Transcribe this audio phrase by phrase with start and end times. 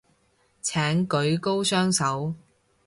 [0.63, 2.33] 請舉高雙手